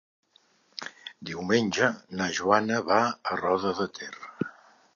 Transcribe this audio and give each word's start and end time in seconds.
Diumenge 1.31 1.89
na 2.21 2.29
Joana 2.39 2.79
va 2.89 2.97
a 3.35 3.39
Roda 3.43 3.75
de 3.83 3.87
Ter. 3.99 4.13